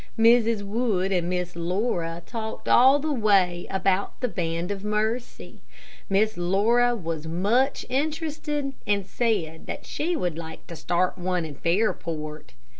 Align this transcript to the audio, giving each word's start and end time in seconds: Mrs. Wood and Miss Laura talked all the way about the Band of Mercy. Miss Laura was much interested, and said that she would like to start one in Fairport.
Mrs. 0.17 0.63
Wood 0.63 1.11
and 1.11 1.29
Miss 1.29 1.55
Laura 1.55 2.23
talked 2.25 2.67
all 2.67 2.97
the 2.97 3.13
way 3.13 3.67
about 3.69 4.19
the 4.19 4.27
Band 4.27 4.71
of 4.71 4.83
Mercy. 4.83 5.61
Miss 6.09 6.37
Laura 6.37 6.95
was 6.95 7.27
much 7.27 7.85
interested, 7.87 8.73
and 8.87 9.05
said 9.05 9.67
that 9.67 9.85
she 9.85 10.15
would 10.15 10.39
like 10.39 10.65
to 10.65 10.75
start 10.75 11.19
one 11.19 11.45
in 11.45 11.53
Fairport. 11.53 12.53